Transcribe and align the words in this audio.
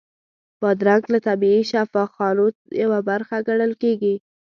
بادرنګ 0.61 1.03
له 1.13 1.19
طبیعي 1.27 1.63
شفاخانو 1.71 2.45
یوه 2.81 2.99
برخه 3.09 3.35
ګڼل 3.47 3.71
کېږي. 3.81 4.15